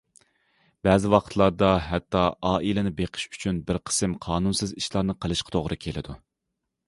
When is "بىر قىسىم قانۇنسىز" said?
3.69-4.75